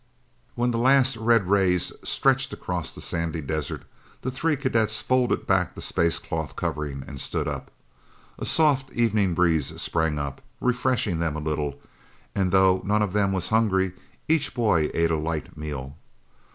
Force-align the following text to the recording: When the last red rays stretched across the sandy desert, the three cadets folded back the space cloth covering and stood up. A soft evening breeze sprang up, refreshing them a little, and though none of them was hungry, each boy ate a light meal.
When 0.55 0.71
the 0.71 0.79
last 0.79 1.15
red 1.15 1.47
rays 1.47 1.91
stretched 2.03 2.51
across 2.51 2.91
the 2.95 3.01
sandy 3.01 3.39
desert, 3.39 3.83
the 4.23 4.31
three 4.31 4.55
cadets 4.57 4.99
folded 4.99 5.45
back 5.45 5.75
the 5.75 5.79
space 5.83 6.17
cloth 6.17 6.55
covering 6.55 7.03
and 7.05 7.21
stood 7.21 7.47
up. 7.47 7.69
A 8.39 8.45
soft 8.47 8.91
evening 8.93 9.35
breeze 9.35 9.79
sprang 9.79 10.17
up, 10.17 10.41
refreshing 10.59 11.19
them 11.19 11.35
a 11.35 11.39
little, 11.39 11.79
and 12.33 12.51
though 12.51 12.81
none 12.83 13.03
of 13.03 13.13
them 13.13 13.31
was 13.31 13.49
hungry, 13.49 13.91
each 14.27 14.55
boy 14.55 14.89
ate 14.95 15.11
a 15.11 15.17
light 15.19 15.55
meal. 15.55 15.95